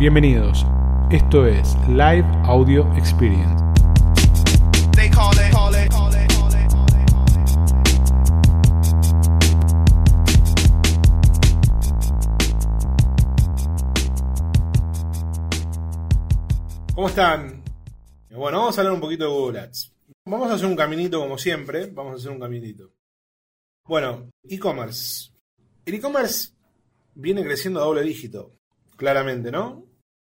[0.00, 0.64] Bienvenidos.
[1.10, 3.62] Esto es Live Audio Experience.
[16.94, 17.62] ¿Cómo están?
[18.30, 19.92] Bueno, vamos a hablar un poquito de Google Ads.
[20.24, 21.90] Vamos a hacer un caminito como siempre.
[21.92, 22.90] Vamos a hacer un caminito.
[23.84, 25.30] Bueno, e-commerce.
[25.84, 26.52] El e-commerce
[27.14, 28.54] viene creciendo a doble dígito,
[28.96, 29.89] claramente, ¿no?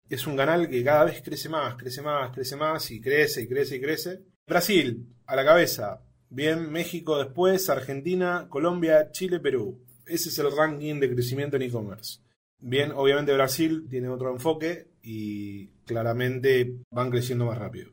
[0.08, 3.48] Es un canal que cada vez crece más, crece más, crece más y crece y
[3.48, 4.20] crece y crece.
[4.46, 6.02] Brasil, a la cabeza.
[6.30, 9.84] Bien, México después, Argentina, Colombia, Chile, Perú.
[10.06, 12.20] Ese es el ranking de crecimiento en e-commerce.
[12.58, 17.92] Bien, obviamente Brasil tiene otro enfoque y claramente van creciendo más rápido.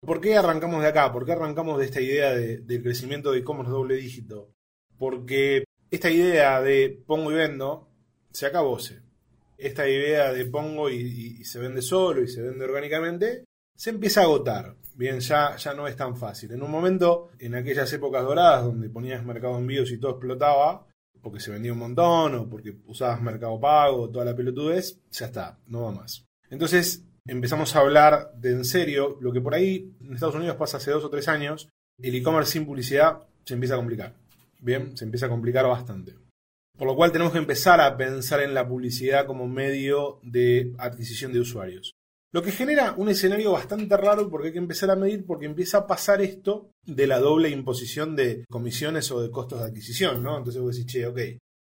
[0.00, 1.10] ¿Por qué arrancamos de acá?
[1.12, 4.52] ¿Por qué arrancamos de esta idea de- del crecimiento de e-commerce doble dígito?
[4.98, 7.88] Porque esta idea de pongo y vendo
[8.30, 8.78] se acabó.
[8.78, 9.00] se.
[9.58, 13.44] Esta idea de pongo y, se vende solo y se vende orgánicamente
[13.78, 14.74] se empieza a agotar.
[14.94, 16.50] Bien, ya, ya no es tan fácil.
[16.50, 20.84] En un momento, en aquellas épocas doradas donde ponías mercado envíos y todo explotaba,
[21.22, 25.58] porque se vendía un montón o porque usabas mercado pago, toda la pelotudez, ya está,
[25.68, 26.24] no va más.
[26.50, 30.78] Entonces empezamos a hablar de en serio lo que por ahí en Estados Unidos pasa
[30.78, 31.68] hace dos o tres años,
[32.00, 34.14] el e-commerce sin publicidad se empieza a complicar.
[34.60, 36.14] Bien, se empieza a complicar bastante.
[36.78, 41.32] Por lo cual tenemos que empezar a pensar en la publicidad como medio de adquisición
[41.32, 41.92] de usuarios.
[42.30, 45.78] Lo que genera un escenario bastante raro porque hay que empezar a medir porque empieza
[45.78, 50.38] a pasar esto de la doble imposición de comisiones o de costos de adquisición, ¿no?
[50.38, 51.18] Entonces vos decís, che, ok,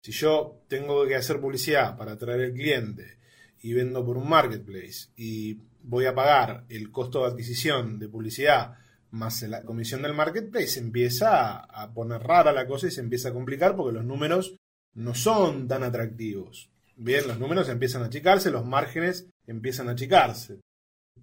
[0.03, 3.19] si yo tengo que hacer publicidad para atraer al cliente
[3.63, 8.75] y vendo por un marketplace y voy a pagar el costo de adquisición de publicidad
[9.11, 13.33] más la comisión del marketplace, empieza a poner rara la cosa y se empieza a
[13.33, 14.58] complicar porque los números
[14.99, 16.71] no son tan atractivos.
[16.97, 20.59] Bien, los números empiezan a achicarse, los márgenes empiezan a achicarse.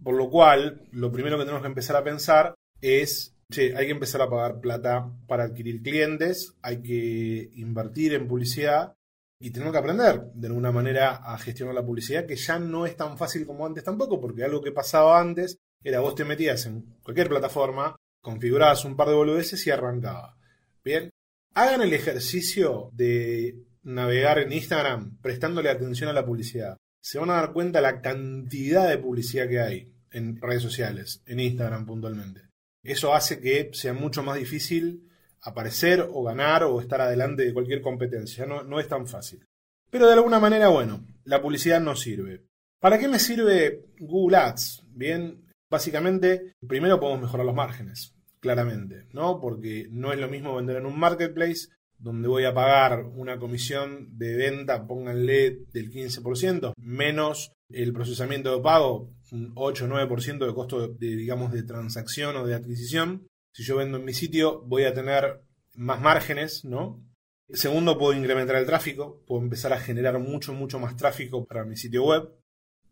[0.01, 3.91] Por lo cual, lo primero que tenemos que empezar a pensar es, che, hay que
[3.91, 8.93] empezar a pagar plata para adquirir clientes, hay que invertir en publicidad
[9.41, 12.95] y tenemos que aprender de alguna manera a gestionar la publicidad, que ya no es
[12.95, 16.95] tan fácil como antes tampoco, porque algo que pasaba antes era vos te metías en
[17.03, 20.37] cualquier plataforma, configurabas un par de boludeces y arrancaba.
[20.81, 21.09] Bien,
[21.55, 26.77] hagan el ejercicio de navegar en Instagram prestándole atención a la publicidad.
[27.01, 31.39] Se van a dar cuenta la cantidad de publicidad que hay en redes sociales, en
[31.39, 32.41] Instagram puntualmente.
[32.83, 35.09] Eso hace que sea mucho más difícil
[35.41, 38.45] aparecer o ganar o estar adelante de cualquier competencia.
[38.45, 39.45] No, no es tan fácil.
[39.89, 42.43] Pero de alguna manera, bueno, la publicidad no sirve.
[42.79, 44.83] ¿Para qué me sirve Google Ads?
[44.89, 48.14] Bien, básicamente, primero podemos mejorar los márgenes,
[48.45, 49.39] claramente, ¿no?
[49.39, 54.15] Porque no es lo mismo vender en un marketplace donde voy a pagar una comisión
[54.19, 60.53] de venta, pónganle del 15%, menos el procesamiento de pago, un 8 o 9% de
[60.53, 63.25] costo de, digamos, de transacción o de adquisición.
[63.51, 65.41] Si yo vendo en mi sitio, voy a tener
[65.73, 67.03] más márgenes, ¿no?
[67.49, 71.77] Segundo, puedo incrementar el tráfico, puedo empezar a generar mucho, mucho más tráfico para mi
[71.77, 72.29] sitio web.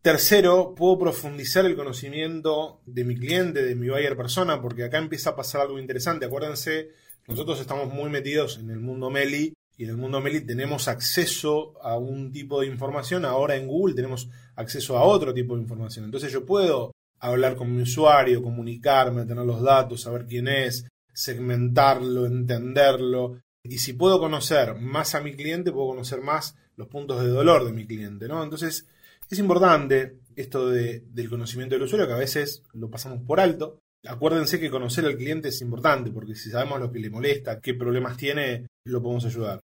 [0.04, 5.30] Tercero, puedo profundizar el conocimiento de mi cliente, de mi buyer persona, porque acá empieza
[5.30, 6.26] a pasar algo interesante.
[6.26, 6.90] Acuérdense,
[7.26, 11.82] nosotros estamos muy metidos en el mundo Meli y en el mundo Meli tenemos acceso
[11.82, 13.24] a un tipo de información.
[13.24, 16.04] Ahora en Google tenemos acceso a otro tipo de información.
[16.04, 22.26] Entonces yo puedo hablar con mi usuario, comunicarme, tener los datos, saber quién es, segmentarlo,
[22.26, 23.40] entenderlo.
[23.64, 27.64] Y si puedo conocer más a mi cliente, puedo conocer más los puntos de dolor
[27.64, 28.44] de mi cliente, ¿no?
[28.44, 28.86] Entonces,
[29.34, 33.80] es importante esto de- del conocimiento del usuario, que a veces lo pasamos por alto.
[34.06, 37.74] Acuérdense que conocer al cliente es importante, porque si sabemos lo que le molesta, qué
[37.74, 39.60] problemas tiene, lo podemos ayudar.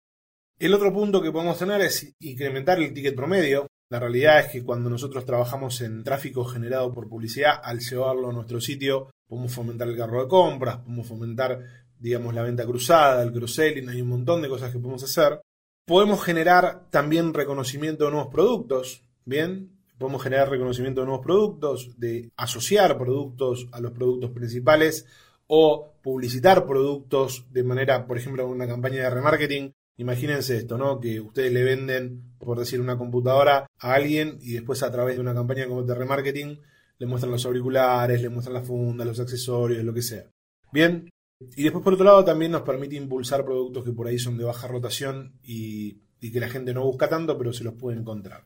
[0.58, 3.66] El otro punto que podemos tener es incrementar el ticket promedio.
[3.90, 8.32] La realidad es que cuando nosotros trabajamos en tráfico generado por publicidad, al llevarlo a
[8.32, 11.60] nuestro sitio, podemos fomentar el carro de compras, podemos fomentar,
[11.98, 15.40] digamos, la venta cruzada, el cross-selling, hay un montón de cosas que podemos hacer.
[15.86, 19.72] Podemos generar también reconocimiento de nuevos productos, ¿bien?
[19.98, 25.06] Podemos generar reconocimiento de nuevos productos, de asociar productos a los productos principales
[25.46, 29.72] o publicitar productos de manera, por ejemplo, una campaña de remarketing.
[29.98, 31.00] Imagínense esto, ¿no?
[31.00, 35.22] Que ustedes le venden, por decir, una computadora a alguien y después a través de
[35.22, 36.60] una campaña como de remarketing
[36.98, 40.24] le muestran los auriculares, le muestran la funda, los accesorios, lo que sea.
[40.72, 41.08] Bien.
[41.54, 44.44] Y después, por otro lado, también nos permite impulsar productos que por ahí son de
[44.44, 48.44] baja rotación y, y que la gente no busca tanto, pero se los puede encontrar.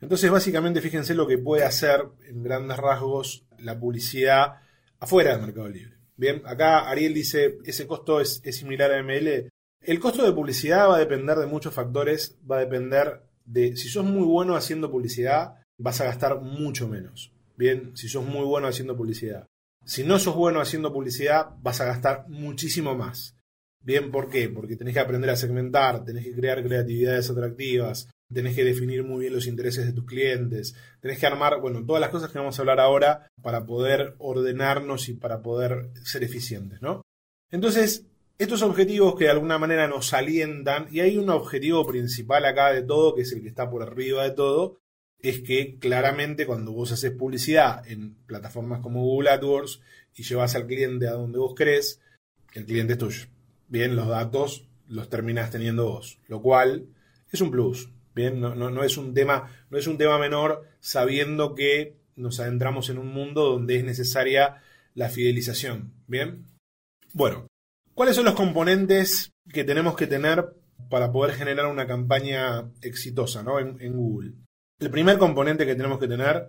[0.00, 4.60] Entonces, básicamente, fíjense lo que puede hacer en grandes rasgos la publicidad
[4.98, 5.96] afuera del Mercado Libre.
[6.16, 9.48] Bien, acá Ariel dice, ese costo es, similar a ML.
[9.80, 13.88] El costo de publicidad va a depender de muchos factores, va a depender de si
[13.88, 17.32] sos muy bueno haciendo publicidad, vas a gastar mucho menos.
[17.56, 19.46] Bien, si sos muy bueno haciendo publicidad.
[19.84, 23.36] Si no sos bueno haciendo publicidad, vas a gastar muchísimo más.
[23.82, 24.48] Bien, ¿por qué?
[24.48, 29.20] Porque tenés que aprender a segmentar, tenés que crear creatividades atractivas, tenés que definir muy
[29.20, 32.58] bien los intereses de tus clientes, tenés que armar, bueno, todas las cosas que vamos
[32.58, 37.02] a hablar ahora para poder ordenarnos y para poder ser eficientes, ¿no?
[37.50, 38.04] Entonces,
[38.38, 42.82] estos objetivos que de alguna manera nos alientan, y hay un objetivo principal acá de
[42.82, 44.78] todo, que es el que está por arriba de todo,
[45.20, 49.80] es que claramente cuando vos haces publicidad en plataformas como Google AdWords
[50.14, 52.00] y llevas al cliente a donde vos querés,
[52.52, 53.26] el cliente es tuyo.
[53.68, 56.86] Bien, los datos los terminás teniendo vos, lo cual
[57.32, 57.88] es un plus.
[58.16, 62.40] Bien, no, no, no, es un tema, no es un tema menor sabiendo que nos
[62.40, 64.62] adentramos en un mundo donde es necesaria
[64.94, 65.92] la fidelización.
[66.06, 66.46] Bien.
[67.12, 67.46] Bueno,
[67.92, 70.54] ¿cuáles son los componentes que tenemos que tener
[70.88, 73.60] para poder generar una campaña exitosa ¿no?
[73.60, 74.32] en, Google?
[74.80, 76.48] El primer componente que tenemos que tener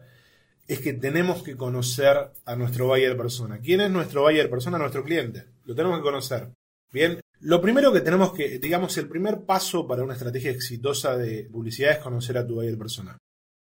[0.69, 3.59] es que tenemos que conocer a nuestro buyer persona.
[3.59, 4.77] ¿Quién es nuestro buyer persona?
[4.77, 5.43] Nuestro cliente.
[5.65, 6.49] Lo tenemos que conocer.
[6.93, 11.43] Bien, lo primero que tenemos que, digamos, el primer paso para una estrategia exitosa de
[11.45, 13.17] publicidad es conocer a tu buyer persona.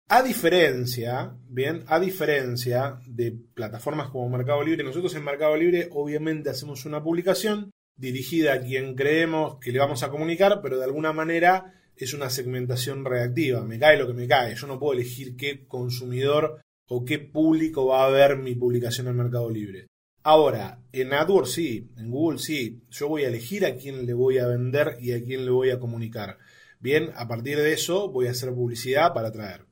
[0.09, 6.51] A diferencia, bien, a diferencia de plataformas como Mercado Libre, nosotros en Mercado Libre obviamente
[6.51, 11.13] hacemos una publicación dirigida a quien creemos que le vamos a comunicar, pero de alguna
[11.13, 15.37] manera es una segmentación reactiva, me cae lo que me cae, yo no puedo elegir
[15.37, 19.87] qué consumidor o qué público va a ver mi publicación en Mercado Libre.
[20.25, 24.39] Ahora, en AdWords sí, en Google sí, yo voy a elegir a quién le voy
[24.39, 26.39] a vender y a quién le voy a comunicar.
[26.79, 29.67] Bien, a partir de eso voy a hacer publicidad para atraer.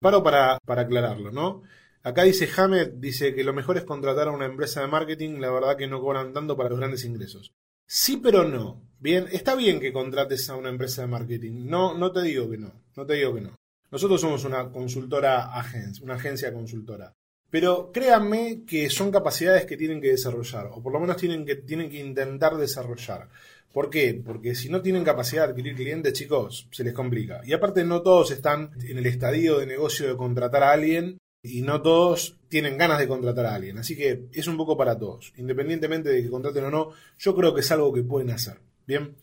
[0.00, 1.62] Paro para, para aclararlo, ¿no?
[2.02, 5.50] Acá dice Hamed, dice que lo mejor es contratar a una empresa de marketing, la
[5.50, 7.52] verdad que no cobran tanto para los grandes ingresos.
[7.86, 8.82] Sí, pero no.
[8.98, 11.66] Bien, está bien que contrates a una empresa de marketing.
[11.66, 12.72] No, no te digo que no.
[12.96, 13.56] No te digo que no.
[13.90, 17.14] Nosotros somos una consultora agencia, una agencia consultora.
[17.54, 21.54] Pero créanme que son capacidades que tienen que desarrollar, o por lo menos tienen que,
[21.54, 23.28] tienen que intentar desarrollar.
[23.72, 24.20] ¿Por qué?
[24.26, 27.42] Porque si no tienen capacidad de adquirir clientes, chicos, se les complica.
[27.44, 31.62] Y aparte no todos están en el estadio de negocio de contratar a alguien y
[31.62, 33.78] no todos tienen ganas de contratar a alguien.
[33.78, 35.32] Así que es un poco para todos.
[35.36, 38.58] Independientemente de que contraten o no, yo creo que es algo que pueden hacer.
[38.84, 39.14] Bien.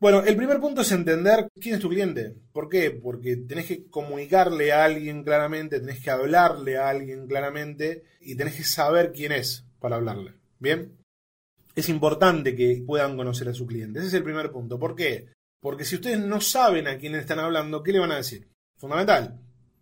[0.00, 2.34] Bueno, el primer punto es entender quién es tu cliente.
[2.52, 2.90] ¿Por qué?
[2.90, 8.56] Porque tenés que comunicarle a alguien claramente, tenés que hablarle a alguien claramente y tenés
[8.56, 10.32] que saber quién es para hablarle.
[10.58, 10.96] ¿Bien?
[11.74, 13.98] Es importante que puedan conocer a su cliente.
[13.98, 14.78] Ese es el primer punto.
[14.78, 15.28] ¿Por qué?
[15.60, 18.48] Porque si ustedes no saben a quién están hablando, ¿qué le van a decir?
[18.78, 19.38] Fundamental.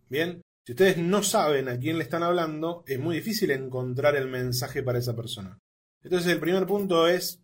[0.08, 0.42] ¿Bien?
[0.66, 4.82] Si ustedes no saben a quién le están hablando, es muy difícil encontrar el mensaje
[4.82, 5.58] para esa persona.
[6.02, 7.40] Entonces el primer punto es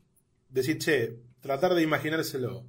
[0.49, 2.65] decir, che, tratar de imaginárselo.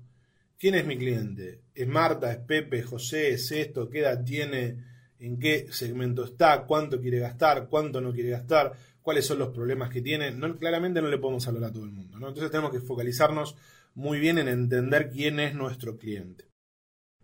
[0.60, 1.62] ¿Quién es mi cliente?
[1.74, 2.34] ¿Es Marta?
[2.34, 2.84] ¿Es Pepe?
[2.84, 3.30] ¿José?
[3.30, 3.90] ¿Es esto?
[3.90, 4.84] ¿Qué edad tiene?
[5.18, 6.66] ¿En qué segmento está?
[6.66, 7.70] ¿Cuánto quiere gastar?
[7.70, 8.74] ¿Cuánto no quiere gastar?
[9.02, 10.32] ¿Cuáles son los problemas que tiene?
[10.32, 12.18] No, claramente no le podemos hablar a todo el mundo.
[12.18, 13.56] Entonces tenemos que focalizarnos
[13.94, 16.50] muy bien en entender quién es nuestro cliente.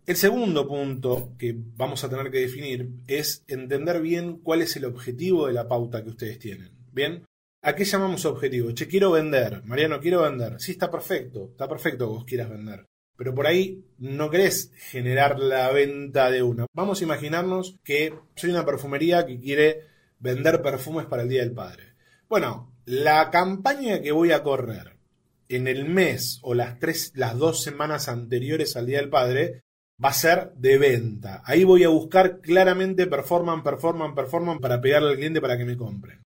[0.06, 4.86] El segundo punto que vamos a tener que definir es entender bien cuál es el
[4.86, 6.70] objetivo de la pauta que ustedes tienen.
[6.92, 7.26] ¿Bien?
[7.64, 8.72] ¿A qué llamamos objetivo?
[8.72, 9.62] Che, quiero vender.
[9.64, 10.60] Mariano, quiero vender.
[10.60, 11.50] Sí, está perfecto.
[11.52, 12.88] Está perfecto que vos quieras vender.
[13.16, 16.66] Pero por ahí no querés generar la venta de una.
[16.74, 19.86] Vamos a imaginarnos que soy una perfumería que quiere
[20.18, 21.94] vender perfumes para el Día del Padre.
[22.28, 24.96] Bueno, la campaña que voy a correr
[25.48, 29.62] en el mes o las tres, las dos semanas anteriores al Día del Padre
[30.04, 31.42] va a ser de venta.
[31.44, 35.76] Ahí voy a buscar claramente performan, performan, performan para pegarle al cliente para que me
[35.76, 36.22] compren.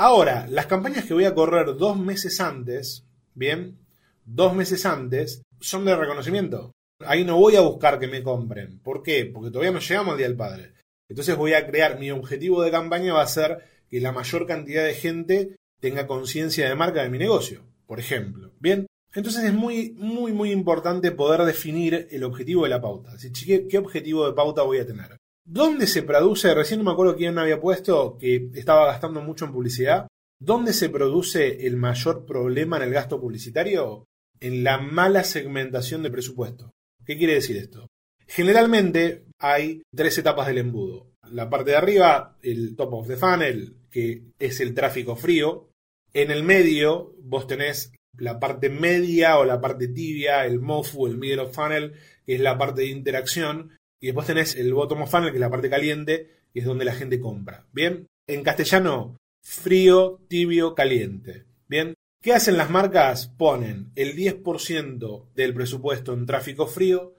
[0.00, 3.78] Ahora, las campañas que voy a correr dos meses antes, bien,
[4.24, 6.70] dos meses antes, son de reconocimiento.
[7.00, 8.78] Ahí no voy a buscar que me compren.
[8.78, 9.24] ¿Por qué?
[9.26, 10.72] Porque todavía no llegamos al Día del Padre.
[11.08, 13.58] Entonces voy a crear, mi objetivo de campaña va a ser
[13.90, 18.52] que la mayor cantidad de gente tenga conciencia de marca de mi negocio, por ejemplo.
[18.60, 23.16] Bien, entonces es muy, muy, muy importante poder definir el objetivo de la pauta.
[23.44, 25.17] ¿qué, ¿Qué objetivo de pauta voy a tener?
[25.50, 26.52] ¿Dónde se produce?
[26.52, 30.06] Recién no me acuerdo quién había puesto que estaba gastando mucho en publicidad.
[30.38, 34.04] ¿Dónde se produce el mayor problema en el gasto publicitario?
[34.40, 36.70] En la mala segmentación de presupuesto.
[37.02, 37.86] ¿Qué quiere decir esto?
[38.26, 41.12] Generalmente hay tres etapas del embudo.
[41.30, 45.70] La parte de arriba, el top of the funnel, que es el tráfico frío.
[46.12, 51.16] En el medio, vos tenés la parte media o la parte tibia, el MOFU, el
[51.16, 51.94] middle of funnel,
[52.26, 55.40] que es la parte de interacción, y después tenés el bottom of funnel, que es
[55.40, 57.66] la parte caliente, que es donde la gente compra.
[57.72, 61.44] Bien, en castellano, frío, tibio, caliente.
[61.68, 63.28] Bien, ¿qué hacen las marcas?
[63.28, 67.14] Ponen el 10% del presupuesto en tráfico frío,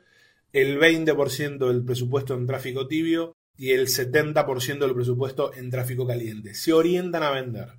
[0.54, 6.54] el 20% del presupuesto en tráfico tibio y el 70% del presupuesto en tráfico caliente.
[6.54, 7.74] Se orientan a vender.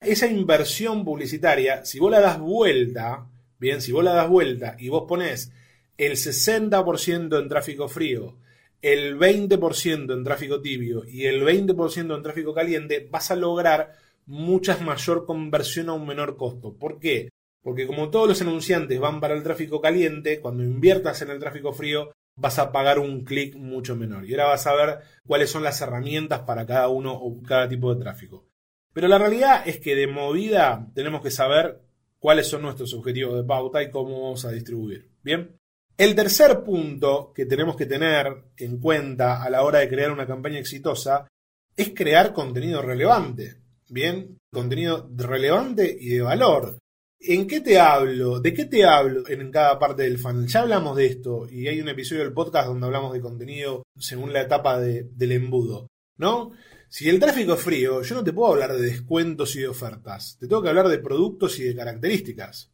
[0.00, 3.26] Esa inversión publicitaria, si vos la das vuelta,
[3.58, 5.52] bien, si vos la das vuelta y vos pones
[6.00, 8.38] el 60% en tráfico frío,
[8.80, 13.92] el 20% en tráfico tibio y el 20% en tráfico caliente, vas a lograr
[14.24, 16.72] muchas mayor conversión a un menor costo.
[16.72, 17.28] ¿Por qué?
[17.62, 21.74] Porque como todos los anunciantes van para el tráfico caliente, cuando inviertas en el tráfico
[21.74, 24.24] frío, vas a pagar un clic mucho menor.
[24.24, 27.94] Y ahora vas a ver cuáles son las herramientas para cada uno o cada tipo
[27.94, 28.48] de tráfico.
[28.94, 31.82] Pero la realidad es que de movida tenemos que saber
[32.18, 35.10] cuáles son nuestros objetivos de pauta y cómo vamos a distribuir.
[35.22, 35.59] Bien.
[36.00, 38.26] El tercer punto que tenemos que tener
[38.56, 41.28] en cuenta a la hora de crear una campaña exitosa
[41.76, 43.56] es crear contenido relevante.
[43.86, 46.78] Bien, contenido relevante y de valor.
[47.18, 48.40] ¿En qué te hablo?
[48.40, 50.48] ¿De qué te hablo en cada parte del funnel?
[50.48, 54.32] Ya hablamos de esto y hay un episodio del podcast donde hablamos de contenido según
[54.32, 56.52] la etapa del embudo, ¿no?
[56.88, 60.38] Si el tráfico es frío, yo no te puedo hablar de descuentos y de ofertas,
[60.40, 62.70] te tengo que hablar de productos y de características.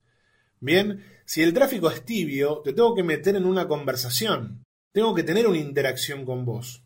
[0.60, 5.22] Bien, si el tráfico es tibio, te tengo que meter en una conversación, tengo que
[5.22, 6.82] tener una interacción con vos.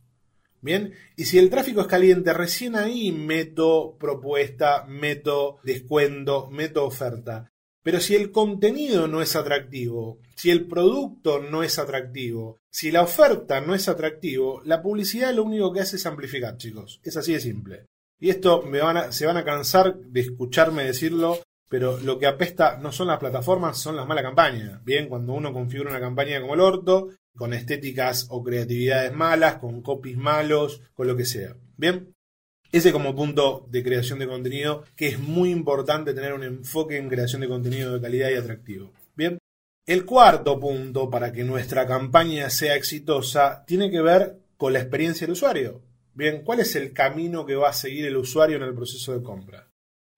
[0.62, 7.50] Bien, y si el tráfico es caliente, recién ahí meto propuesta, meto descuento, meto oferta.
[7.82, 13.02] Pero si el contenido no es atractivo, si el producto no es atractivo, si la
[13.02, 17.00] oferta no es atractivo, la publicidad lo único que hace es amplificar, chicos.
[17.02, 17.86] Es así de simple.
[18.18, 18.62] Y esto
[19.10, 23.78] se van a cansar de escucharme decirlo, pero lo que apesta no son las plataformas,
[23.78, 24.84] son las malas campañas.
[24.84, 29.80] Bien, cuando uno configura una campaña como el orto, con estéticas o creatividades malas, con
[29.80, 31.54] copies malos, con lo que sea.
[31.76, 32.12] Bien,
[32.72, 37.08] ese como punto de creación de contenido, que es muy importante tener un enfoque en
[37.08, 38.92] creación de contenido de calidad y atractivo.
[39.14, 39.38] Bien,
[39.86, 45.24] el cuarto punto para que nuestra campaña sea exitosa tiene que ver con la experiencia
[45.24, 45.82] del usuario.
[46.14, 49.22] Bien, ¿cuál es el camino que va a seguir el usuario en el proceso de
[49.22, 49.69] compra?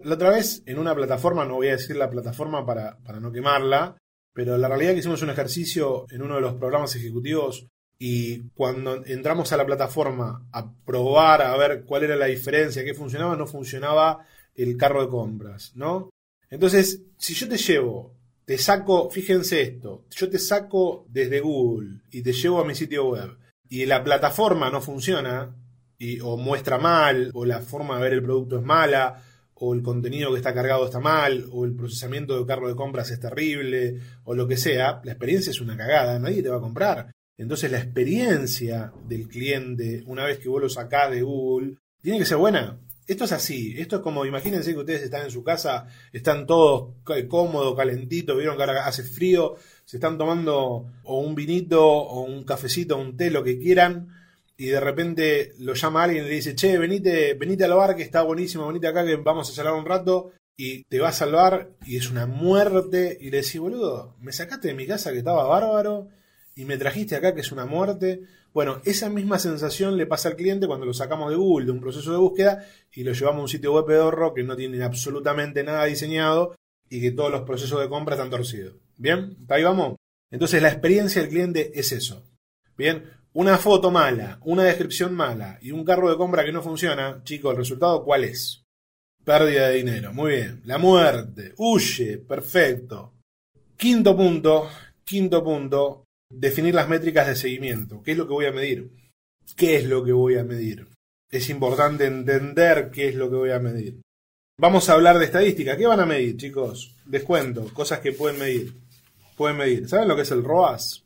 [0.04, 3.30] La otra vez, en una plataforma, no voy a decir la plataforma para, para no
[3.30, 3.96] quemarla,
[4.32, 7.66] pero la realidad que hicimos un ejercicio en uno de los programas ejecutivos
[7.98, 12.94] y cuando entramos a la plataforma a probar, a ver cuál era la diferencia, qué
[12.94, 16.10] funcionaba, no funcionaba el carro de compras, ¿no?
[16.50, 22.22] Entonces, si yo te llevo, te saco, fíjense esto, yo te saco desde Google y
[22.22, 23.36] te llevo a mi sitio web
[23.68, 25.54] y la plataforma no funciona
[25.96, 29.22] y, o muestra mal o la forma de ver el producto es mala
[29.54, 33.10] o el contenido que está cargado está mal, o el procesamiento del carro de compras
[33.10, 36.60] es terrible, o lo que sea, la experiencia es una cagada, nadie te va a
[36.60, 37.12] comprar.
[37.36, 42.24] Entonces la experiencia del cliente, una vez que vos lo sacás de Google, tiene que
[42.24, 42.78] ser buena.
[43.06, 46.94] Esto es así, esto es como, imagínense que ustedes están en su casa, están todos
[47.28, 52.44] cómodos, calentitos, vieron que ahora hace frío, se están tomando o un vinito o un
[52.44, 54.08] cafecito, un té, lo que quieran,
[54.56, 58.02] y de repente lo llama alguien y le dice, che, venite, venite al bar que
[58.02, 61.70] está buenísimo, venite acá que vamos a charlar un rato, y te vas al bar
[61.86, 65.44] y es una muerte, y le decís, boludo, me sacaste de mi casa que estaba
[65.44, 66.08] bárbaro,
[66.54, 68.22] y me trajiste acá que es una muerte.
[68.52, 71.80] Bueno, esa misma sensación le pasa al cliente cuando lo sacamos de Google, de un
[71.80, 75.64] proceso de búsqueda, y lo llevamos a un sitio web pedorro que no tiene absolutamente
[75.64, 76.54] nada diseñado
[76.90, 78.76] y que todos los procesos de compra están torcidos.
[78.98, 79.38] ¿Bien?
[79.48, 79.96] Ahí vamos.
[80.30, 82.24] Entonces la experiencia del cliente es eso.
[82.76, 83.04] Bien,
[83.34, 87.52] una foto mala, una descripción mala y un carro de compra que no funciona, chicos,
[87.52, 88.62] ¿el resultado cuál es?
[89.24, 90.12] Pérdida de dinero.
[90.12, 90.60] Muy bien.
[90.64, 91.54] La muerte.
[91.56, 92.18] Huye.
[92.18, 93.14] Perfecto.
[93.76, 94.68] Quinto punto.
[95.04, 98.02] Quinto punto definir las métricas de seguimiento.
[98.02, 98.90] ¿Qué es lo que voy a medir?
[99.56, 100.88] ¿Qué es lo que voy a medir?
[101.30, 104.00] Es importante entender qué es lo que voy a medir.
[104.58, 105.76] Vamos a hablar de estadística.
[105.76, 106.96] ¿Qué van a medir, chicos?
[107.06, 108.74] Descuento, cosas que pueden medir.
[109.36, 109.88] Pueden medir.
[109.88, 111.01] ¿Saben lo que es el ROAS?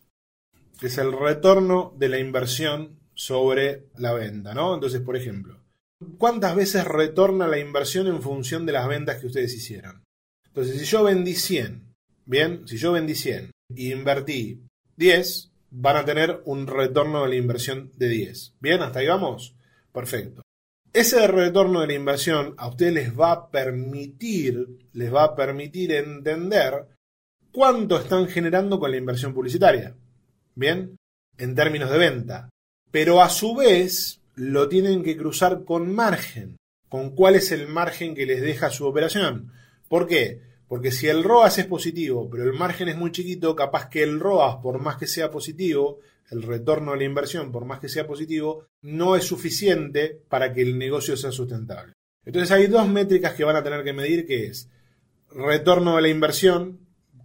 [0.81, 4.75] Es el retorno de la inversión sobre la venta, ¿no?
[4.75, 5.59] Entonces, por ejemplo,
[6.19, 10.05] ¿cuántas veces retorna la inversión en función de las ventas que ustedes hicieron?
[10.49, 11.95] Entonces, si yo vendí 100,
[12.27, 14.63] bien, si yo vendí 100 y invertí
[14.97, 18.55] 10, van a tener un retorno de la inversión de 10.
[18.61, 18.83] ¿Bien?
[18.83, 19.55] ¿Hasta ahí vamos?
[19.93, 20.43] Perfecto.
[20.93, 25.93] Ese retorno de la inversión a ustedes les va a permitir, les va a permitir
[25.93, 26.87] entender
[27.53, 29.95] cuánto están generando con la inversión publicitaria.
[30.57, 30.97] ¿Bien?
[31.39, 32.49] En términos de venta.
[32.91, 36.57] Pero a su vez lo tienen que cruzar con margen.
[36.89, 39.53] ¿Con cuál es el margen que les deja su operación?
[39.89, 40.41] ¿Por qué?
[40.67, 44.19] Porque si el ROAS es positivo, pero el margen es muy chiquito, capaz que el
[44.19, 48.07] ROAS, por más que sea positivo, el retorno de la inversión, por más que sea
[48.07, 51.93] positivo, no es suficiente para que el negocio sea sustentable.
[52.25, 54.69] Entonces hay dos métricas que van a tener que medir, que es
[55.31, 56.81] retorno de la inversión,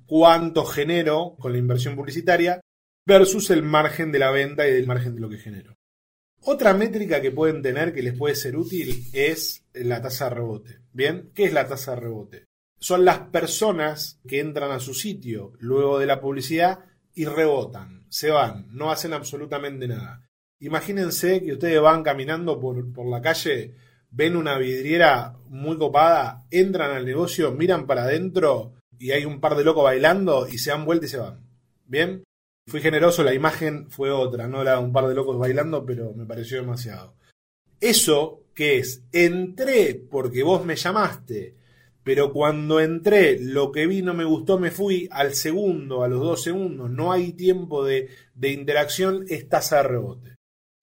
[0.05, 2.61] cuánto genero con la inversión publicitaria,
[3.05, 5.77] versus el margen de la venta y el margen de lo que genero.
[6.43, 10.79] Otra métrica que pueden tener que les puede ser útil es la tasa de rebote.
[10.91, 11.31] ¿Bien?
[11.35, 12.45] ¿Qué es la tasa de rebote?
[12.79, 16.79] Son las personas que entran a su sitio luego de la publicidad
[17.13, 20.27] y rebotan, se van, no hacen absolutamente nada.
[20.59, 23.75] Imagínense que ustedes van caminando por, por la calle,
[24.09, 29.55] ven una vidriera muy copada, entran al negocio, miran para adentro y hay un par
[29.55, 31.39] de locos bailando y se dan vuelta y se van.
[31.85, 32.23] ¿Bien?
[32.67, 36.25] Fui generoso, la imagen fue otra, no era un par de locos bailando, pero me
[36.25, 37.15] pareció demasiado.
[37.79, 39.03] Eso, que es?
[39.11, 41.55] Entré porque vos me llamaste,
[42.03, 46.19] pero cuando entré, lo que vi no me gustó, me fui al segundo, a los
[46.19, 50.35] dos segundos, no hay tiempo de, de interacción, es tasa de rebote.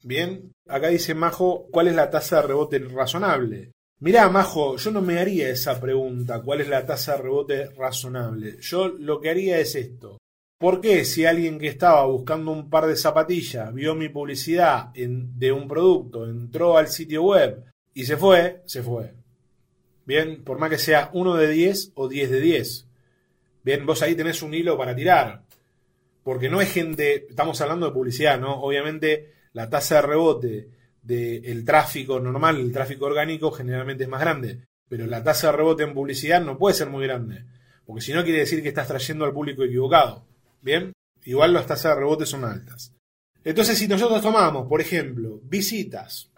[0.03, 3.73] Bien, acá dice Majo, ¿cuál es la tasa de rebote razonable?
[4.01, 8.57] Mirá, Majo, yo no me haría esa pregunta, ¿cuál es la tasa de rebote razonable?
[8.61, 10.19] Yo lo que haría es esto.
[10.59, 15.53] ¿Por qué si alguien que estaba buscando un par de zapatillas vio mi publicidad de
[15.53, 19.15] un producto, entró al sitio web y se fue, se fue?
[20.05, 22.87] Bien, por más que sea 1 de 10 o 10 de 10.
[23.63, 25.43] Bien, vos ahí tenés un hilo para tirar.
[26.25, 28.61] Porque no es gente, estamos hablando de publicidad, ¿no?
[28.61, 30.69] Obviamente la tasa de rebote
[31.03, 34.59] del tráfico normal, el tráfico orgánico, generalmente es más grande.
[34.89, 37.45] Pero la tasa de rebote en publicidad no puede ser muy grande.
[37.87, 40.27] Porque si no quiere decir que estás trayendo al público equivocado.
[40.61, 40.93] Bien,
[41.25, 42.93] igual las tasas de rebote son altas.
[43.45, 46.31] Entonces, si nosotros tomamos, por ejemplo, visitas,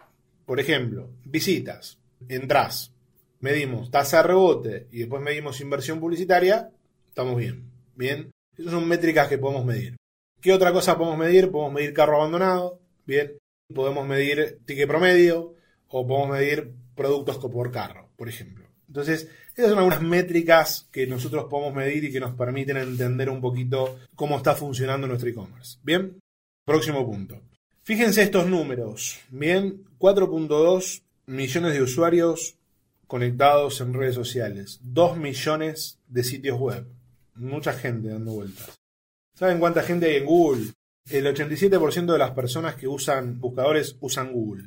[0.45, 1.97] por ejemplo, visitas,
[2.29, 2.93] entras,
[3.39, 6.69] medimos tasa de rebote y después medimos inversión publicitaria,
[7.07, 7.69] estamos bien.
[7.95, 9.97] Bien, esas son métricas que podemos medir.
[10.39, 11.51] ¿Qué otra cosa podemos medir?
[11.51, 13.37] Podemos medir carro abandonado, bien,
[13.73, 15.55] podemos medir ticket promedio
[15.87, 18.70] o podemos medir productos por carro, por ejemplo.
[18.91, 23.39] Entonces, esas son algunas métricas que nosotros podemos medir y que nos permiten entender un
[23.39, 25.77] poquito cómo está funcionando nuestro e-commerce.
[25.81, 26.19] Bien,
[26.65, 27.39] próximo punto.
[27.83, 29.17] Fíjense estos números.
[29.29, 32.57] Bien, 4.2 millones de usuarios
[33.07, 34.81] conectados en redes sociales.
[34.83, 36.85] 2 millones de sitios web.
[37.35, 38.77] Mucha gente dando vueltas.
[39.33, 40.73] ¿Saben cuánta gente hay en Google?
[41.09, 44.65] El 87% de las personas que usan buscadores usan Google.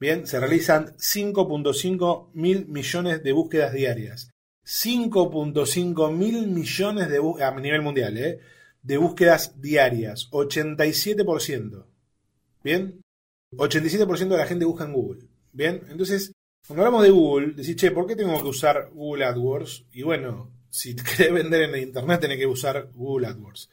[0.00, 4.30] Bien, se realizan 5.5 mil millones de búsquedas diarias.
[4.64, 8.40] 5.5 mil millones de búsquedas a nivel mundial, ¿eh?
[8.82, 10.30] de búsquedas diarias.
[10.30, 11.84] 87%.
[12.64, 13.00] Bien,
[13.54, 15.26] 87% de la gente busca en Google.
[15.52, 16.32] Bien, entonces,
[16.66, 19.84] cuando hablamos de Google, decís, che, ¿por qué tengo que usar Google AdWords?
[19.92, 23.68] Y bueno, si querés vender en Internet, tenés que usar Google AdWords.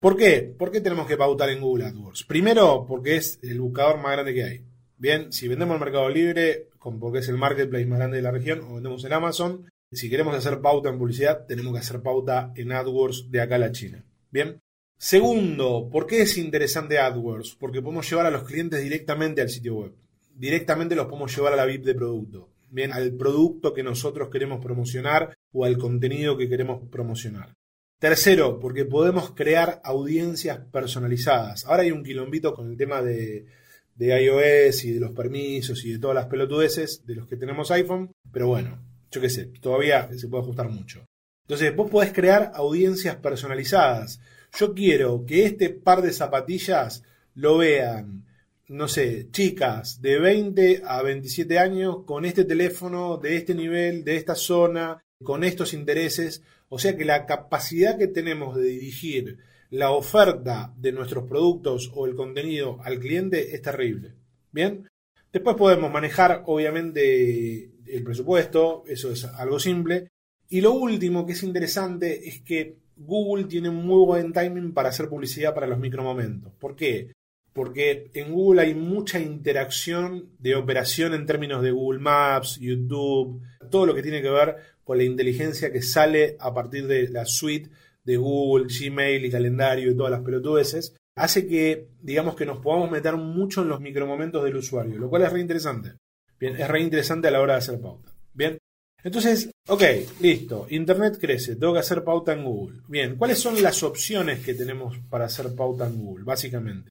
[0.00, 0.54] ¿Por qué?
[0.56, 2.24] ¿Por qué tenemos que pautar en Google AdWords?
[2.24, 4.71] Primero, porque es el buscador más grande que hay.
[5.02, 6.68] Bien, si vendemos en Mercado Libre,
[7.00, 10.32] porque es el marketplace más grande de la región, o vendemos en Amazon, si queremos
[10.32, 14.04] hacer pauta en publicidad, tenemos que hacer pauta en AdWords de acá a la China.
[14.30, 14.60] Bien.
[14.96, 17.56] Segundo, ¿por qué es interesante AdWords?
[17.58, 19.92] Porque podemos llevar a los clientes directamente al sitio web.
[20.36, 22.50] Directamente los podemos llevar a la VIP de producto.
[22.70, 27.52] Bien, al producto que nosotros queremos promocionar o al contenido que queremos promocionar.
[27.98, 31.66] Tercero, porque podemos crear audiencias personalizadas.
[31.66, 33.46] Ahora hay un quilombito con el tema de,
[33.94, 37.70] de iOS y de los permisos y de todas las pelotudeces de los que tenemos
[37.70, 38.78] iPhone, pero bueno,
[39.10, 41.04] yo qué sé, todavía se puede ajustar mucho.
[41.46, 44.20] Entonces, vos podés crear audiencias personalizadas.
[44.58, 47.02] Yo quiero que este par de zapatillas
[47.34, 48.26] lo vean,
[48.68, 54.16] no sé, chicas de 20 a 27 años con este teléfono, de este nivel, de
[54.16, 56.42] esta zona, con estos intereses.
[56.68, 59.38] O sea que la capacidad que tenemos de dirigir
[59.72, 64.12] la oferta de nuestros productos o el contenido al cliente es terrible.
[64.50, 64.86] Bien,
[65.32, 70.08] después podemos manejar obviamente el presupuesto, eso es algo simple.
[70.50, 75.08] Y lo último que es interesante es que Google tiene muy buen timing para hacer
[75.08, 76.52] publicidad para los micromomentos.
[76.60, 77.10] ¿Por qué?
[77.54, 83.86] Porque en Google hay mucha interacción de operación en términos de Google Maps, YouTube, todo
[83.86, 87.70] lo que tiene que ver con la inteligencia que sale a partir de la suite
[88.04, 92.90] de Google, Gmail y calendario y todas las pelotudeces, hace que, digamos, que nos podamos
[92.90, 95.92] meter mucho en los micromomentos del usuario, lo cual es re interesante.
[96.38, 98.12] Bien, es re interesante a la hora de hacer pauta.
[98.34, 98.58] Bien,
[99.04, 99.82] entonces, ok,
[100.20, 102.80] listo, Internet crece, tengo que hacer pauta en Google.
[102.88, 106.24] Bien, ¿cuáles son las opciones que tenemos para hacer pauta en Google?
[106.24, 106.90] Básicamente,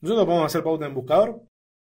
[0.00, 1.42] nosotros podemos hacer pauta en buscador,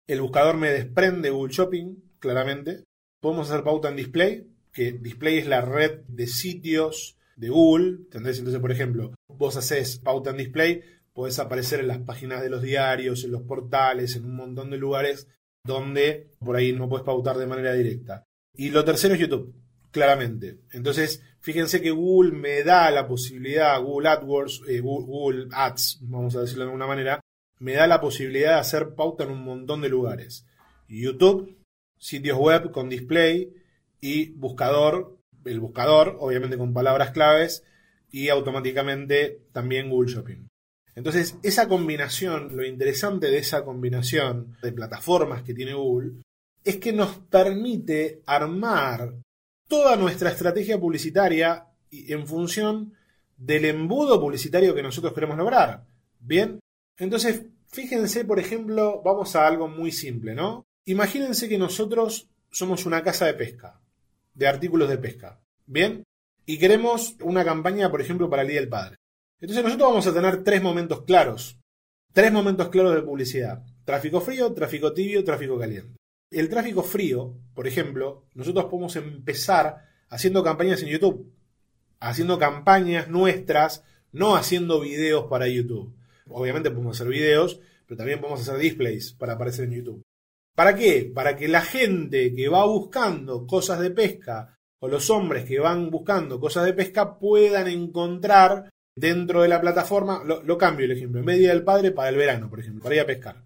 [0.07, 2.85] el buscador me desprende Google Shopping, claramente.
[3.19, 8.39] Podemos hacer pauta en display, que display es la red de sitios de Google, ¿entendés?
[8.39, 10.81] Entonces, por ejemplo, vos haces pauta en display,
[11.13, 14.77] podés aparecer en las páginas de los diarios, en los portales, en un montón de
[14.77, 15.27] lugares
[15.63, 18.23] donde por ahí no puedes pautar de manera directa.
[18.53, 19.53] Y lo tercero es YouTube,
[19.91, 20.59] claramente.
[20.71, 26.41] Entonces, fíjense que Google me da la posibilidad, Google AdWords, eh, Google Ads, vamos a
[26.41, 27.19] decirlo de alguna manera,
[27.59, 30.45] me da la posibilidad de hacer pauta en un montón de lugares.
[30.87, 31.57] YouTube,
[31.97, 33.53] sitios web con display
[33.99, 35.16] y buscador,
[35.47, 37.63] el buscador, obviamente con palabras claves,
[38.11, 40.47] y automáticamente también Google Shopping.
[40.95, 46.23] Entonces, esa combinación, lo interesante de esa combinación de plataformas que tiene Google,
[46.63, 49.13] es que nos permite armar
[49.67, 52.93] toda nuestra estrategia publicitaria en función
[53.37, 55.85] del embudo publicitario que nosotros queremos lograr.
[56.19, 56.59] Bien,
[56.97, 60.65] entonces, fíjense, por ejemplo, vamos a algo muy simple, ¿no?
[60.85, 63.79] Imagínense que nosotros somos una casa de pesca,
[64.37, 65.39] de artículos de pesca.
[65.65, 66.03] Bien,
[66.45, 68.97] y queremos una campaña, por ejemplo, para el Día del Padre.
[69.41, 71.57] Entonces nosotros vamos a tener tres momentos claros.
[72.13, 73.63] Tres momentos claros de publicidad.
[73.83, 75.97] Tráfico frío, tráfico tibio, tráfico caliente.
[76.31, 81.33] El tráfico frío, por ejemplo, nosotros podemos empezar haciendo campañas en YouTube.
[81.99, 85.95] Haciendo campañas nuestras, no haciendo videos para YouTube.
[86.29, 90.06] Obviamente podemos hacer videos, pero también podemos hacer displays para aparecer en YouTube.
[90.57, 91.11] ¿Para qué?
[91.13, 95.91] Para que la gente que va buscando cosas de pesca o los hombres que van
[95.91, 101.37] buscando cosas de pesca puedan encontrar dentro de la plataforma, lo, cambio el ejemplo, vez
[101.37, 103.43] del padre para el verano, por ejemplo, para ir a pescar.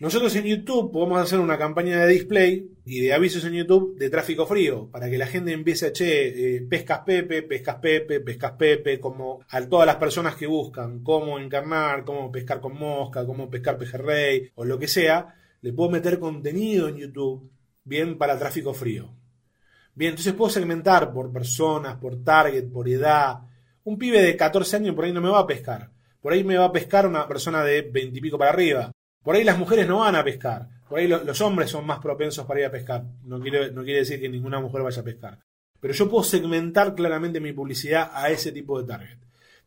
[0.00, 4.10] Nosotros en YouTube podemos hacer una campaña de display y de avisos en YouTube de
[4.10, 8.52] tráfico frío, para que la gente empiece a, che, eh, pescas Pepe, pescas Pepe, pescas
[8.58, 13.48] Pepe, como a todas las personas que buscan cómo encarnar, cómo pescar con mosca, cómo
[13.48, 17.50] pescar pejerrey o lo que sea, le puedo meter contenido en YouTube
[17.84, 19.14] bien para tráfico frío.
[19.94, 23.38] Bien, entonces puedo segmentar por personas, por target, por edad.
[23.84, 25.90] Un pibe de 14 años por ahí no me va a pescar.
[26.20, 28.92] Por ahí me va a pescar una persona de 20 y pico para arriba.
[29.22, 30.68] Por ahí las mujeres no van a pescar.
[30.88, 33.04] Por ahí los hombres son más propensos para ir a pescar.
[33.24, 35.38] No quiere, no quiere decir que ninguna mujer vaya a pescar.
[35.80, 39.18] Pero yo puedo segmentar claramente mi publicidad a ese tipo de target.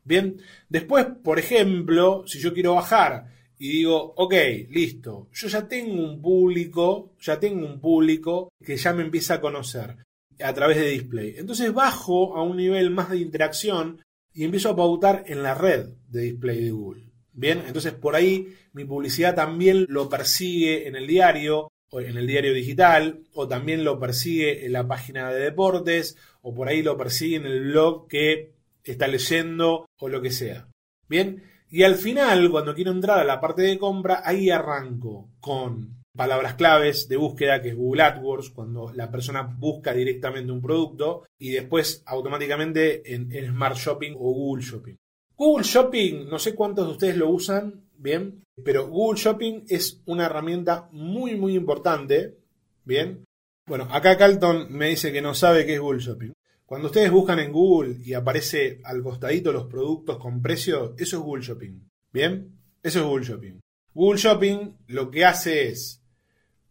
[0.03, 3.27] Bien, después, por ejemplo, si yo quiero bajar
[3.61, 4.33] y digo, ok,
[4.71, 9.39] listo, yo ya tengo un público, ya tengo un público que ya me empieza a
[9.39, 9.97] conocer
[10.43, 11.35] a través de display.
[11.37, 14.01] Entonces bajo a un nivel más de interacción
[14.33, 17.03] y empiezo a pautar en la red de display de Google.
[17.33, 22.25] Bien, entonces por ahí mi publicidad también lo persigue en el diario, o en el
[22.25, 26.97] diario digital, o también lo persigue en la página de deportes, o por ahí lo
[26.97, 30.67] persigue en el blog que está leyendo, o lo que sea.
[31.07, 36.03] Bien, y al final, cuando quiero entrar a la parte de compra, ahí arranco con
[36.13, 41.23] palabras claves de búsqueda, que es Google AdWords, cuando la persona busca directamente un producto,
[41.39, 44.95] y después automáticamente en, Smart Shopping o Google Shopping.
[45.37, 50.25] Google Shopping, no sé cuántos de ustedes lo usan, bien, pero Google Shopping es una
[50.25, 52.35] herramienta muy, muy importante,
[52.83, 53.23] bien.
[53.65, 56.33] Bueno, acá Calton me dice que no sabe qué es Google Shopping.
[56.71, 61.21] Cuando ustedes buscan en Google y aparece al costadito los productos con precio, eso es
[61.21, 61.85] Google Shopping.
[62.13, 62.49] ¿Bien?
[62.81, 63.59] Eso es Google Shopping.
[63.93, 66.01] Google Shopping lo que hace es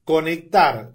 [0.03, 0.95] conectar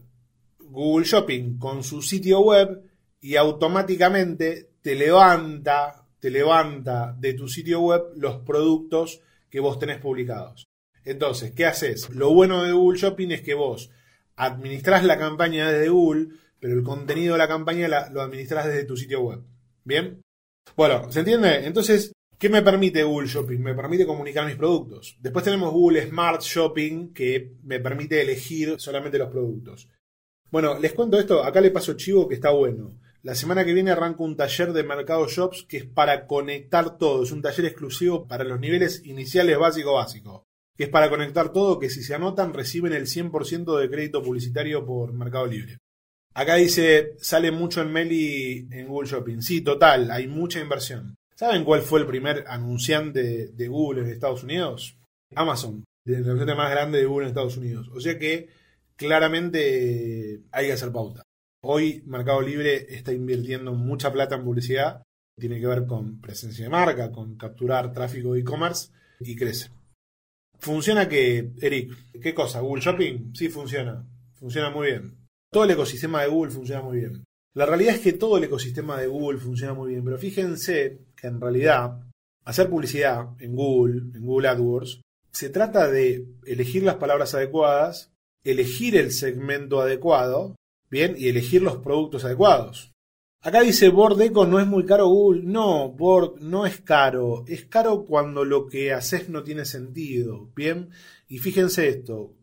[0.57, 2.81] Google Shopping con su sitio web
[3.21, 9.99] y automáticamente te levanta, te levanta de tu sitio web los productos que vos tenés
[9.99, 10.67] publicados.
[11.03, 12.09] Entonces, ¿qué haces?
[12.09, 13.91] Lo bueno de Google Shopping es que vos
[14.35, 16.29] administrás la campaña desde Google,
[16.65, 19.43] pero el contenido de la campaña lo administras desde tu sitio web.
[19.83, 20.19] ¿Bien?
[20.75, 21.63] Bueno, ¿se entiende?
[21.67, 23.59] Entonces, ¿Qué me permite Google Shopping?
[23.59, 25.15] Me permite comunicar mis productos.
[25.21, 29.87] Después tenemos Google Smart Shopping, que me permite elegir solamente los productos.
[30.49, 32.99] Bueno, les cuento esto, acá le paso chivo que está bueno.
[33.21, 37.21] La semana que viene arranco un taller de Mercado Shops que es para conectar todo.
[37.23, 40.43] Es un taller exclusivo para los niveles iniciales básico básico.
[40.75, 44.83] Que es para conectar todo, que si se anotan reciben el 100% de crédito publicitario
[44.83, 45.77] por Mercado Libre.
[46.37, 49.39] Acá dice, sale mucho en Meli en Google Shopping.
[49.39, 51.15] Sí, total, hay mucha inversión.
[51.33, 54.97] ¿Saben cuál fue el primer anunciante de Google en Estados Unidos?
[55.33, 57.89] Amazon, el anunciante más grande de Google en Estados Unidos.
[57.93, 58.49] O sea que
[58.97, 61.23] claramente hay que hacer pauta.
[61.63, 65.03] Hoy Mercado Libre está invirtiendo mucha plata en publicidad.
[65.39, 69.69] Tiene que ver con presencia de marca, con capturar tráfico de e-commerce y crece.
[70.59, 71.93] ¿Funciona que, Eric?
[72.21, 72.59] ¿Qué cosa?
[72.59, 73.33] ¿Google Shopping?
[73.33, 74.05] Sí, funciona.
[74.33, 75.24] Funciona muy bien.
[75.55, 77.23] Todo el ecosistema de Google funciona muy bien.
[77.53, 81.27] La realidad es que todo el ecosistema de Google funciona muy bien, pero fíjense que
[81.27, 82.01] en realidad
[82.43, 84.99] hacer publicidad en Google, en Google AdWords,
[85.31, 88.11] se trata de elegir las palabras adecuadas,
[88.43, 90.57] elegir el segmento adecuado,
[90.91, 92.91] bien, y elegir los productos adecuados.
[93.39, 95.43] Acá dice Bordeco no es muy caro Google.
[95.43, 97.45] No, Bord no es caro.
[97.47, 100.49] Es caro cuando lo que haces no tiene sentido.
[100.53, 100.89] Bien.
[101.29, 102.33] Y fíjense esto.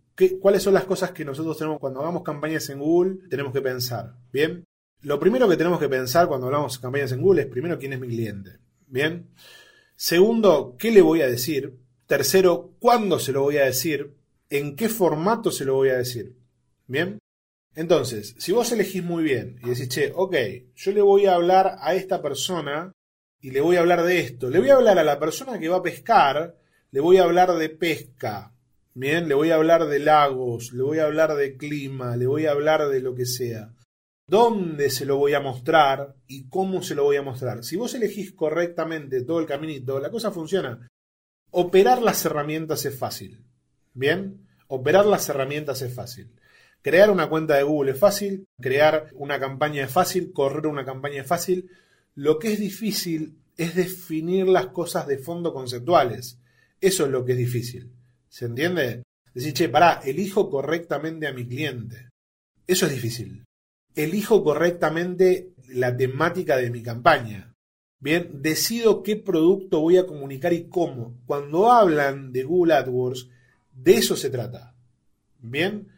[0.41, 3.29] ¿Cuáles son las cosas que nosotros tenemos cuando hagamos campañas en Google?
[3.29, 4.15] Tenemos que pensar.
[4.33, 4.65] Bien.
[5.01, 7.93] Lo primero que tenemos que pensar cuando hablamos de campañas en Google es primero quién
[7.95, 8.59] es mi cliente.
[8.87, 9.31] Bien.
[9.97, 11.79] Segundo, ¿qué le voy a decir?
[12.07, 14.15] Tercero, ¿cuándo se lo voy a decir?
[14.51, 16.37] ¿En qué formato se lo voy a decir?
[16.87, 17.19] ¿Bien?
[17.75, 20.37] Entonces, si vos elegís muy bien y decís, che, ok,
[20.75, 22.93] yo le voy a hablar a esta persona
[23.41, 25.69] y le voy a hablar de esto, le voy a hablar a la persona que
[25.69, 26.59] va a pescar,
[26.91, 28.53] le voy a hablar de pesca,
[28.95, 32.47] bien, le voy a hablar de lagos, le voy a hablar de clima, le voy
[32.47, 33.75] a hablar de lo que sea.
[34.27, 37.65] ¿Dónde se lo voy a mostrar y cómo se lo voy a mostrar?
[37.65, 40.89] Si vos elegís correctamente todo el caminito, la cosa funciona.
[41.51, 43.45] Operar las herramientas es fácil.
[43.93, 44.47] ¿Bien?
[44.69, 46.33] Operar las herramientas es fácil.
[46.81, 51.21] Crear una cuenta de Google es fácil, crear una campaña es fácil, correr una campaña
[51.21, 51.71] es fácil.
[52.15, 56.41] Lo que es difícil es definir las cosas de fondo conceptuales.
[56.81, 57.93] Eso es lo que es difícil.
[58.33, 59.03] ¿Se entiende?
[59.35, 62.09] Decir, che, pará, elijo correctamente a mi cliente.
[62.67, 63.45] Eso es difícil.
[63.95, 67.53] Elijo correctamente la temática de mi campaña.
[68.01, 71.21] Bien, decido qué producto voy a comunicar y cómo.
[71.27, 73.29] Cuando hablan de Google AdWords,
[73.71, 74.75] de eso se trata.
[75.39, 75.89] Bien,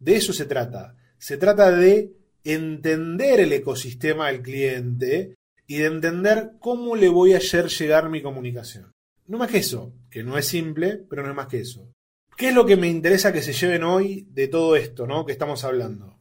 [0.00, 0.96] de eso se trata.
[1.16, 2.12] Se trata de
[2.42, 5.36] entender el ecosistema del cliente
[5.68, 8.90] y de entender cómo le voy a hacer llegar mi comunicación.
[9.28, 11.92] No más que eso, que no es simple, pero no es más que eso.
[12.36, 15.24] ¿Qué es lo que me interesa que se lleven hoy de todo esto, ¿no?
[15.24, 16.18] Que estamos hablando.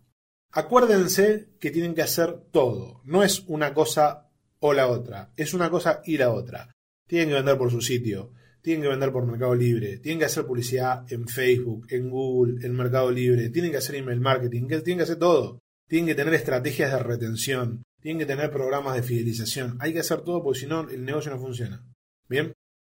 [0.51, 3.01] Acuérdense que tienen que hacer todo.
[3.05, 5.31] No es una cosa o la otra.
[5.35, 6.71] Es una cosa y la otra.
[7.07, 8.33] Tienen que vender por su sitio
[8.67, 12.75] tienen que vender por Mercado Libre, tienen que hacer publicidad en Facebook, en Google, en
[12.75, 15.59] Mercado Libre, tienen que hacer email marketing, tienen que hacer todo.
[15.87, 19.77] Tienen que tener estrategias de retención, tienen que tener programas de fidelización.
[19.79, 21.81] Hay que hacer todo porque si no el negocio no funciona.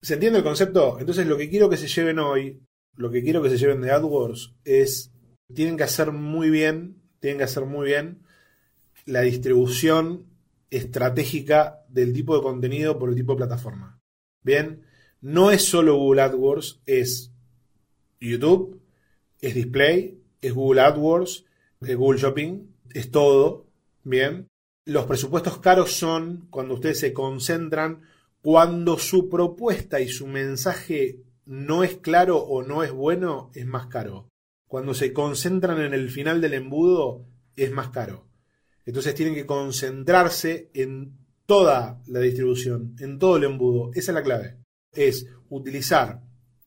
[0.02, 0.98] ¿Se entiende el concepto?
[1.00, 2.62] Entonces lo que quiero que se lleven hoy,
[2.96, 5.12] lo que quiero que se lleven de AdWords es,
[5.54, 8.24] tienen que hacer muy bien, tienen que hacer muy bien
[9.06, 10.28] la distribución
[10.70, 14.00] estratégica del tipo de contenido por el tipo de plataforma.
[14.44, 14.84] Bien,
[15.22, 17.34] no es solo Google AdWords, es
[18.22, 18.82] YouTube,
[19.42, 21.46] es Display, es Google AdWords,
[21.82, 23.66] es Google Shopping, es todo,
[24.04, 24.48] ¿bien?
[24.86, 28.02] Los presupuestos caros son cuando ustedes se concentran
[28.42, 33.88] cuando su propuesta y su mensaje no es claro o no es bueno, es más
[33.88, 34.30] caro.
[34.68, 37.26] Cuando se concentran en el final del embudo,
[37.56, 38.28] es más caro.
[38.86, 43.92] Entonces tienen que concentrarse en toda la distribución, en todo el embudo.
[43.94, 44.60] Esa es la clave
[44.92, 46.22] es utilizar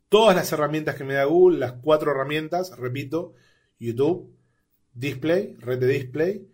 [0.09, 3.35] todas las herramientas que me da Google, las cuatro herramientas, repito,
[3.79, 4.37] YouTube,
[4.95, 6.49] Display, red de display,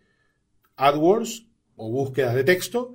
[0.76, 2.94] AdWords o búsquedas de texto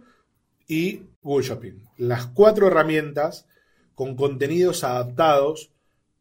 [0.69, 1.83] y Google Shopping.
[1.97, 3.47] Las cuatro herramientas
[3.95, 5.71] con contenidos adaptados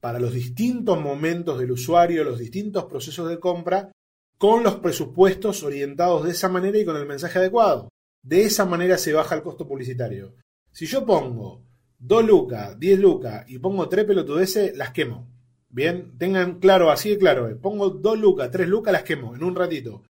[0.01, 3.93] para los distintos momentos del usuario, los distintos procesos de compra,
[4.39, 7.89] con los presupuestos orientados de esa manera y con el mensaje adecuado.
[8.23, 10.35] De esa manera se baja el costo publicitario.
[10.73, 11.63] Si yo pongo
[11.99, 15.29] 2 lucas, 10 lucas y pongo 3 pelotudeces, las quemo.
[15.69, 17.55] Bien, tengan claro, así de claro, eh.
[17.55, 20.03] pongo 2 lucas, 3 lucas, las quemo en un ratito.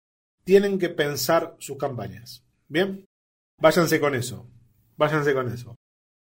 [0.45, 2.45] Tienen que pensar sus campañas.
[2.69, 3.05] Bien,
[3.59, 4.47] váyanse con eso.
[5.01, 5.79] Váyanse con eso.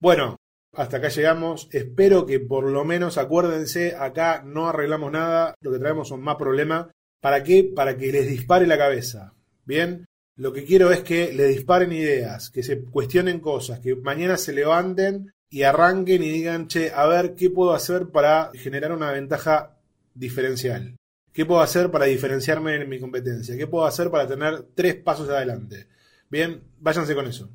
[0.00, 0.38] Bueno,
[0.72, 1.68] hasta acá llegamos.
[1.72, 6.36] Espero que por lo menos acuérdense, acá no arreglamos nada, lo que traemos son más
[6.36, 6.86] problemas.
[7.20, 7.64] ¿Para qué?
[7.64, 9.34] Para que les dispare la cabeza.
[9.66, 10.06] Bien,
[10.36, 14.54] lo que quiero es que le disparen ideas, que se cuestionen cosas, que mañana se
[14.54, 19.76] levanten y arranquen y digan, che, a ver qué puedo hacer para generar una ventaja
[20.14, 20.96] diferencial.
[21.34, 23.54] ¿Qué puedo hacer para diferenciarme en mi competencia?
[23.54, 25.88] ¿Qué puedo hacer para tener tres pasos adelante?
[26.30, 27.50] Bien, váyanse con eso.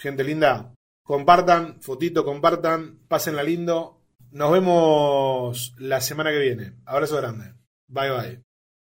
[0.00, 4.00] Gente linda, compartan, fotito, compartan, pásenla lindo.
[4.30, 6.72] Nos vemos la semana que viene.
[6.86, 7.52] Abrazo grande.
[7.86, 8.49] Bye bye.